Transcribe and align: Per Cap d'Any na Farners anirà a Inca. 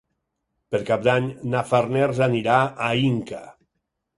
Per 0.75 0.79
Cap 0.87 1.03
d'Any 1.07 1.27
na 1.53 1.61
Farners 1.73 2.25
anirà 2.29 2.59
a 2.87 2.91
Inca. 3.11 3.47